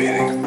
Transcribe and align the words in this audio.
feeling. 0.00 0.39